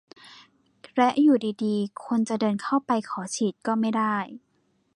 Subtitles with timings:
[0.97, 4.15] และอยู่ดีดีคนจะเดินเข้าไปขอฉีดก็ไม่ได้